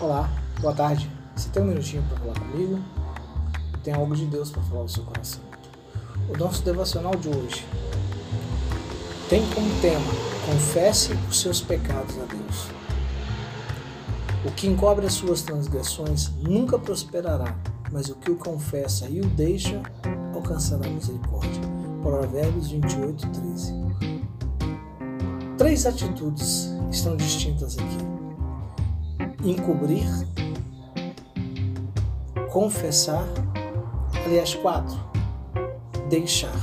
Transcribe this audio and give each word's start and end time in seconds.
Olá, 0.00 0.30
boa 0.60 0.72
tarde. 0.72 1.10
Você 1.34 1.48
tem 1.48 1.60
um 1.60 1.66
minutinho 1.66 2.04
para 2.04 2.18
falar 2.18 2.38
comigo? 2.38 2.78
Tem 3.82 3.92
algo 3.92 4.14
de 4.14 4.26
Deus 4.26 4.48
para 4.48 4.62
falar 4.62 4.82
no 4.82 4.88
seu 4.88 5.02
coração. 5.02 5.40
O 6.28 6.38
nosso 6.38 6.62
devocional 6.62 7.16
de 7.16 7.28
hoje 7.28 7.66
tem 9.28 9.44
como 9.50 9.68
tema: 9.80 10.06
confesse 10.46 11.12
os 11.28 11.40
seus 11.40 11.60
pecados 11.60 12.14
a 12.16 12.26
Deus. 12.26 12.68
O 14.44 14.52
que 14.52 14.68
encobre 14.68 15.04
as 15.04 15.14
suas 15.14 15.42
transgressões 15.42 16.30
nunca 16.36 16.78
prosperará, 16.78 17.56
mas 17.90 18.08
o 18.08 18.14
que 18.14 18.30
o 18.30 18.36
confessa 18.36 19.08
e 19.08 19.20
o 19.20 19.24
deixa 19.24 19.82
alcançará 20.32 20.88
misericórdia. 20.88 21.60
Provérbios 22.04 22.70
28, 22.70 23.30
13. 23.30 23.74
Três 25.58 25.86
atitudes 25.86 26.68
estão 26.88 27.16
distintas 27.16 27.76
aqui 27.76 28.27
encobrir, 29.44 30.06
confessar, 32.50 33.26
aliás, 34.24 34.54
quatro, 34.54 34.96
deixar. 36.08 36.56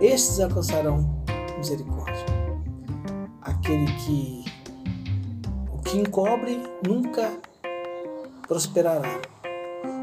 Estes 0.00 0.40
alcançarão 0.40 1.22
misericórdia. 1.56 2.26
Aquele 3.42 3.86
que 4.04 4.44
o 5.72 5.78
que 5.78 5.98
encobre 5.98 6.62
nunca 6.86 7.32
prosperará. 8.46 9.20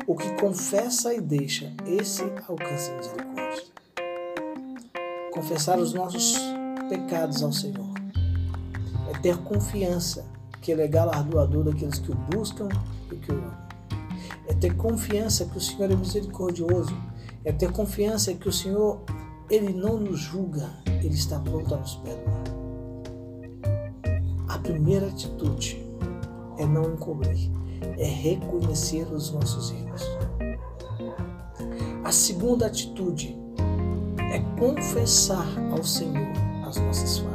O 0.06 0.16
que 0.16 0.30
confessa 0.34 1.14
e 1.14 1.22
deixa, 1.22 1.74
esse 1.86 2.24
alcança 2.48 2.94
misericórdia. 2.96 3.64
Confessar 5.32 5.80
os 5.80 5.94
nossos 5.94 6.38
pecados 6.90 7.42
ao 7.42 7.52
Senhor 7.52 7.93
ter 9.24 9.38
confiança 9.38 10.26
que 10.62 10.72
Ele 10.72 10.82
é 10.84 10.88
galardoador 10.88 11.64
daqueles 11.64 11.98
que 11.98 12.12
o 12.12 12.16
buscam 12.16 12.68
e 13.10 13.16
que 13.16 13.32
o 13.32 13.36
amam. 13.36 13.64
É 14.48 14.54
ter 14.54 14.76
confiança 14.76 15.46
que 15.46 15.58
o 15.58 15.62
Senhor 15.62 15.90
é 15.90 15.96
misericordioso. 15.96 16.96
É 17.46 17.52
ter 17.52 17.72
confiança 17.72 18.34
que 18.34 18.48
o 18.48 18.52
Senhor, 18.52 19.02
Ele 19.50 19.74
não 19.74 19.98
nos 19.98 20.20
julga, 20.20 20.70
Ele 20.86 21.16
está 21.16 21.40
pronto 21.40 21.74
a 21.74 21.78
nos 21.78 21.96
perdoar. 21.96 22.44
A 24.50 24.58
primeira 24.60 25.08
atitude 25.08 25.82
é 26.58 26.66
não 26.66 26.94
encobrir, 26.94 27.50
é 27.98 28.06
reconhecer 28.06 29.04
os 29.12 29.32
nossos 29.32 29.72
erros. 29.72 30.04
A 32.04 32.12
segunda 32.12 32.68
atitude 32.68 33.38
é 34.32 34.40
confessar 34.60 35.48
ao 35.72 35.84
Senhor 35.84 36.28
as 36.68 36.78
nossas 36.78 37.18
falhas 37.20 37.33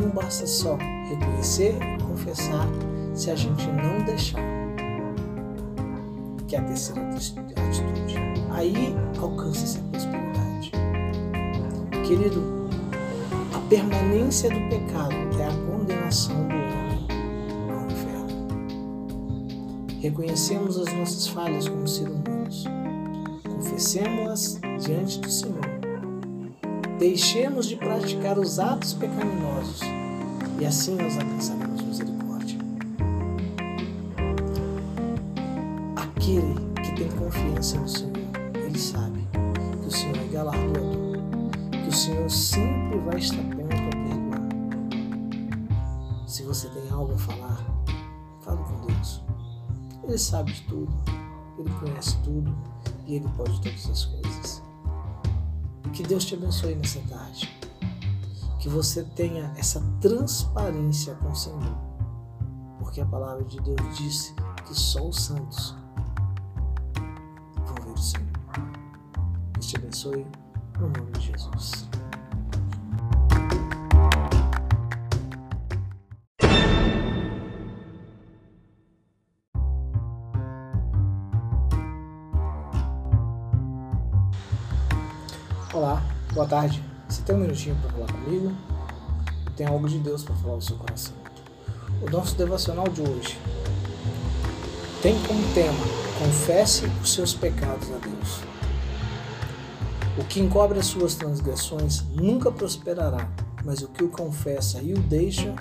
não 0.00 0.08
basta 0.10 0.46
só 0.46 0.76
reconhecer 1.08 1.76
e 1.82 2.02
confessar 2.02 2.66
se 3.14 3.30
a 3.30 3.36
gente 3.36 3.66
não 3.66 4.02
deixar. 4.04 4.40
Que 6.48 6.56
é 6.56 6.58
a 6.58 6.62
terceira 6.62 7.02
atitude. 7.08 8.14
Aí 8.50 8.96
alcança-se 9.20 9.78
a 9.78 9.82
prosperidade. 9.82 10.72
Querido, 12.06 12.42
a 13.54 13.58
permanência 13.68 14.48
do 14.48 14.68
pecado 14.68 15.14
é 15.38 15.46
a 15.46 15.70
condenação 15.70 16.34
do 16.48 16.54
homem 16.54 17.06
ao 17.70 17.86
inferno. 17.86 18.48
Reconhecemos 20.00 20.78
as 20.78 20.92
nossas 20.94 21.28
falhas 21.28 21.68
como 21.68 21.86
seres 21.86 22.14
humanos. 22.14 22.64
Confessemos-las 23.44 24.60
diante 24.80 25.20
do 25.20 25.30
Senhor 25.30 25.69
Deixemos 27.00 27.66
de 27.66 27.76
praticar 27.76 28.38
os 28.38 28.58
atos 28.58 28.92
pecaminosos 28.92 29.80
e 30.60 30.66
assim 30.66 30.96
nós 30.96 31.16
alcançaremos 31.16 31.80
misericórdia. 31.80 32.58
Aquele 35.96 36.54
que 36.82 36.92
tem 36.94 37.08
confiança 37.12 37.78
no 37.78 37.88
Senhor, 37.88 38.12
ele 38.54 38.78
sabe 38.78 39.26
que 39.80 39.88
o 39.88 39.90
Senhor 39.90 40.18
é 40.18 40.24
galardoador, 40.24 41.16
que 41.70 41.88
o 41.88 41.92
Senhor 41.92 42.30
sempre 42.30 42.98
vai 42.98 43.18
estar 43.18 43.44
pronto 43.44 43.72
a 43.72 43.90
perdoar. 44.04 44.42
Se 46.26 46.42
você 46.42 46.68
tem 46.68 46.90
algo 46.90 47.14
a 47.14 47.18
falar, 47.18 47.64
fale 48.42 48.62
com 48.62 48.86
Deus. 48.86 49.22
Ele 50.04 50.18
sabe 50.18 50.52
de 50.52 50.60
tudo, 50.64 50.92
ele 51.58 51.70
conhece 51.80 52.18
tudo 52.18 52.54
e 53.06 53.14
ele 53.14 53.28
pode 53.38 53.58
todas 53.62 53.88
as 53.88 54.04
coisas. 54.04 54.19
Que 55.92 56.02
Deus 56.02 56.24
te 56.24 56.34
abençoe 56.34 56.74
nessa 56.74 57.00
tarde. 57.08 57.48
Que 58.58 58.68
você 58.68 59.02
tenha 59.02 59.52
essa 59.56 59.80
transparência 60.00 61.14
com 61.16 61.30
o 61.30 61.36
Senhor. 61.36 61.78
Porque 62.78 63.00
a 63.00 63.06
palavra 63.06 63.44
de 63.44 63.60
Deus 63.60 63.96
disse 63.96 64.34
que 64.66 64.74
só 64.74 65.08
os 65.08 65.16
santos 65.16 65.76
vão 67.56 67.74
ver 67.84 67.92
o 67.92 67.96
Senhor. 67.96 68.26
Deus 69.52 69.66
te 69.66 69.76
abençoe 69.76 70.26
no 70.78 70.88
nome 70.88 71.12
de 71.12 71.26
Jesus. 71.26 71.88
Olá, 85.72 86.02
boa 86.34 86.48
tarde. 86.48 86.82
Você 87.08 87.22
tem 87.22 87.36
um 87.36 87.38
minutinho 87.38 87.76
para 87.76 87.92
falar 87.92 88.12
comigo? 88.12 88.52
Tem 89.56 89.68
algo 89.68 89.88
de 89.88 89.98
Deus 89.98 90.24
para 90.24 90.34
falar 90.34 90.56
no 90.56 90.62
seu 90.62 90.76
coração. 90.76 91.14
O 92.02 92.10
nosso 92.10 92.34
devocional 92.34 92.88
de 92.88 93.00
hoje 93.00 93.38
tem 95.00 95.16
como 95.22 95.40
tema: 95.54 95.78
confesse 96.18 96.86
os 97.00 97.14
seus 97.14 97.34
pecados 97.34 97.88
a 97.92 97.98
Deus. 97.98 98.40
O 100.18 100.24
que 100.24 100.40
encobre 100.40 100.80
as 100.80 100.86
suas 100.86 101.14
transgressões 101.14 102.02
nunca 102.16 102.50
prosperará, 102.50 103.30
mas 103.64 103.80
o 103.80 103.86
que 103.86 104.02
o 104.02 104.08
confessa 104.08 104.80
e 104.82 104.92
o 104.92 104.98
deixa 104.98 105.54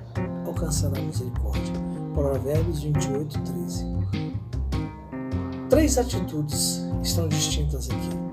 alcançará 0.48 1.00
misericórdia. 1.00 1.74
Provérbios 2.16 2.82
28, 2.82 3.42
13. 3.42 3.86
Três 5.70 6.00
atitudes 6.00 6.82
estão 7.04 7.28
distintas 7.28 7.92
aqui 7.92 8.29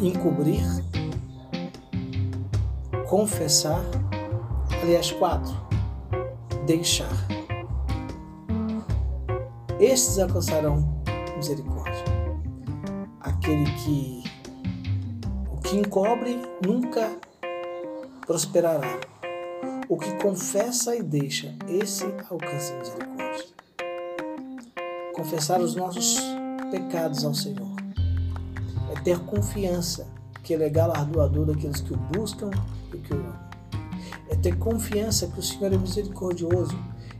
encobrir, 0.00 0.64
confessar, 3.08 3.84
aliás, 4.82 5.12
quatro, 5.12 5.54
deixar. 6.66 7.12
Estes 9.78 10.18
alcançarão 10.18 11.02
misericórdia. 11.36 12.04
Aquele 13.20 13.64
que 13.72 14.24
o 15.50 15.60
que 15.60 15.76
encobre 15.76 16.40
nunca 16.64 17.10
prosperará. 18.26 19.00
O 19.88 19.98
que 19.98 20.10
confessa 20.14 20.96
e 20.96 21.02
deixa, 21.02 21.54
esse 21.68 22.04
alcança 22.30 22.74
misericórdia. 22.78 23.44
Confessar 25.14 25.60
os 25.60 25.74
nossos 25.74 26.18
pecados 26.70 27.24
ao 27.24 27.34
Senhor 27.34 27.73
ter 29.04 29.20
confiança 29.20 30.08
que 30.42 30.54
Ele 30.54 30.64
é 30.64 30.70
galardoador 30.70 31.46
daqueles 31.46 31.80
que 31.80 31.92
o 31.92 31.96
buscam 31.96 32.50
e 32.92 32.98
que 32.98 33.12
o 33.12 33.16
amam. 33.16 33.44
É 34.30 34.34
ter 34.34 34.58
confiança 34.58 35.26
que 35.28 35.38
o 35.38 35.42
Senhor 35.42 35.72
é 35.72 35.76
misericordioso. 35.76 36.76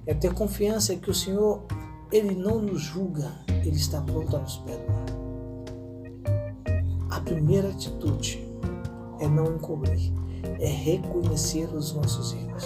É 0.07 0.15
ter 0.15 0.33
confiança 0.33 0.97
que 0.97 1.11
o 1.11 1.15
Senhor, 1.15 1.63
Ele 2.11 2.35
não 2.35 2.61
nos 2.61 2.81
julga, 2.81 3.33
Ele 3.49 3.77
está 3.77 4.01
pronto 4.01 4.35
a 4.37 4.41
nos 4.41 4.57
perdoar. 4.59 5.05
A 7.11 7.21
primeira 7.21 7.69
atitude 7.69 8.47
é 9.21 9.29
não 9.29 9.55
encobrir, 9.55 10.13
é 10.59 10.67
reconhecer 10.67 11.67
os 11.75 11.95
nossos 11.95 12.33
erros. 12.33 12.65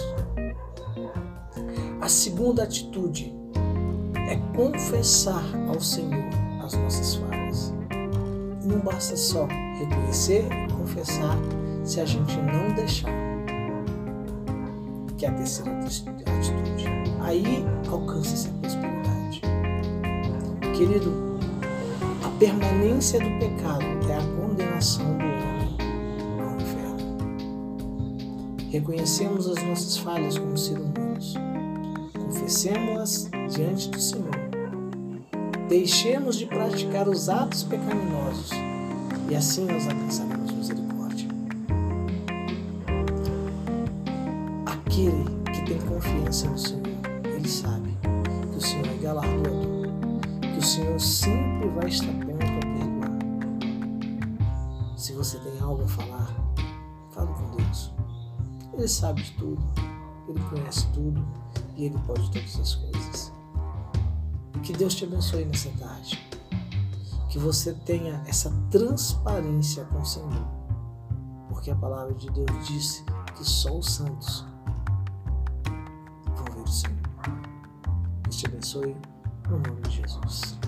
A 2.01 2.09
segunda 2.09 2.63
atitude 2.63 3.33
é 4.15 4.35
confessar 4.55 5.43
ao 5.67 5.79
Senhor 5.79 6.23
as 6.63 6.73
nossas 6.73 7.15
falhas 7.15 7.38
não 8.69 8.79
basta 8.79 9.17
só 9.17 9.47
reconhecer 9.79 10.47
e 10.51 10.73
confessar 10.73 11.35
se 11.83 11.99
a 11.99 12.05
gente 12.05 12.37
não 12.37 12.73
deixar. 12.75 13.11
Que 15.17 15.25
a 15.25 15.33
terceira 15.33 15.71
atitude. 15.79 16.85
Aí 17.21 17.65
alcança-se 17.89 18.47
a 18.47 18.51
prosperidade. 18.53 19.41
Querido, 20.77 21.39
a 22.23 22.29
permanência 22.39 23.19
do 23.19 23.39
pecado 23.39 23.83
é 24.09 24.15
a 24.15 24.21
condenação 24.39 25.05
do 25.17 25.25
homem 25.25 25.77
ao 26.39 26.55
inferno. 26.61 27.17
Reconhecemos 28.69 29.47
as 29.47 29.61
nossas 29.63 29.97
falhas 29.97 30.37
como 30.37 30.55
seres 30.57 30.83
humanos. 30.85 31.33
Confessemos-las 32.13 33.29
diante 33.49 33.89
do 33.89 33.99
Senhor 33.99 34.38
deixemos 35.69 36.35
de 36.35 36.47
praticar 36.47 37.07
os 37.07 37.29
atos 37.29 37.61
pecaminosos 37.61 38.49
e 39.29 39.35
assim 39.35 39.65
nós 39.65 39.87
alcançaremos 39.87 40.51
misericórdia. 40.51 41.29
Aquele 44.65 45.25
que 45.53 45.61
tem 45.65 45.79
confiança 45.81 46.49
no 46.49 46.57
Senhor, 46.57 46.87
ele 47.23 47.47
sabe 47.47 47.95
que 48.51 48.57
o 48.57 48.61
Senhor 48.61 48.87
é 48.87 48.97
galardoador, 48.97 49.89
que 50.41 50.57
o 50.57 50.63
Senhor 50.63 50.99
sempre 50.99 51.69
vai 51.69 51.87
estar 51.87 52.13
pronto 52.13 52.43
a 52.43 52.59
perdoar. 52.59 53.11
Se 54.97 55.13
você 55.13 55.37
tem 55.37 55.59
algo 55.61 55.83
a 55.83 55.87
falar, 55.87 56.35
fale 57.11 57.31
com 57.31 57.57
Deus. 57.57 57.91
Ele 58.73 58.87
sabe 58.87 59.21
de 59.21 59.33
tudo, 59.33 59.61
ele 60.27 60.39
conhece 60.49 60.87
tudo 60.93 61.23
e 61.77 61.85
ele 61.85 61.97
pode 62.07 62.31
todas 62.31 62.59
as 62.59 62.73
coisas. 62.73 63.38
Que 64.69 64.77
Deus 64.77 64.93
te 64.93 65.03
abençoe 65.03 65.45
nessa 65.45 65.71
tarde. 65.79 66.23
Que 67.27 67.39
você 67.39 67.73
tenha 67.73 68.23
essa 68.27 68.51
transparência 68.69 69.83
com 69.85 69.97
o 69.97 70.05
Senhor. 70.05 70.47
Porque 71.49 71.71
a 71.71 71.75
palavra 71.75 72.13
de 72.13 72.29
Deus 72.29 72.67
disse 72.67 73.03
que 73.35 73.43
só 73.43 73.75
os 73.75 73.91
santos 73.91 74.45
vão 76.35 76.45
ver 76.53 76.61
o 76.61 76.67
Senhor. 76.67 76.99
Deus 78.21 78.35
te 78.35 78.45
abençoe 78.45 78.95
no 79.49 79.57
nome 79.57 79.81
de 79.81 80.03
Jesus. 80.03 80.58